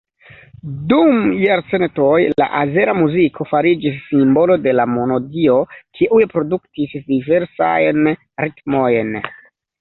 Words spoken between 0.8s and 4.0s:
Dum jarcentoj, la azera muziko fariĝis